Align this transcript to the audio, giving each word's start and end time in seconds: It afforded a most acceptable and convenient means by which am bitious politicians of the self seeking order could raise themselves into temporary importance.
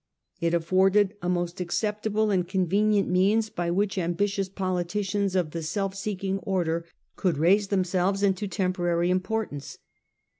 It 0.39 0.55
afforded 0.55 1.13
a 1.21 1.29
most 1.29 1.61
acceptable 1.61 2.31
and 2.31 2.47
convenient 2.47 3.07
means 3.07 3.51
by 3.51 3.69
which 3.69 3.99
am 3.99 4.15
bitious 4.15 4.49
politicians 4.51 5.35
of 5.35 5.51
the 5.51 5.61
self 5.61 5.93
seeking 5.93 6.39
order 6.39 6.87
could 7.15 7.37
raise 7.37 7.67
themselves 7.67 8.23
into 8.23 8.47
temporary 8.47 9.11
importance. 9.11 9.77